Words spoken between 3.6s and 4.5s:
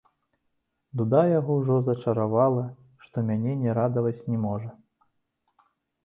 не радаваць не